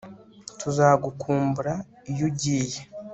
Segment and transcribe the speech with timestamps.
[0.59, 1.73] Tuzagukumbura
[2.11, 2.79] iyo ugiye